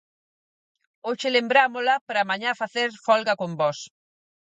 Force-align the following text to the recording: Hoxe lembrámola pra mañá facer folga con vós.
Hoxe 1.07 1.27
lembrámola 1.37 1.95
pra 2.09 2.27
mañá 2.29 2.51
facer 2.61 2.89
folga 3.07 3.33
con 3.41 3.51
vós. 3.59 3.79